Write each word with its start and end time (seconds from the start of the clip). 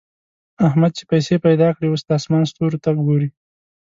احمد 0.67 0.91
چې 0.97 1.03
پيسې 1.11 1.35
پیدا 1.45 1.69
کړې؛ 1.75 1.87
اوس 1.89 2.01
د 2.07 2.09
اسمان 2.19 2.43
ستورو 2.51 2.77
ته 2.83 2.89
ګوري. 3.07 3.29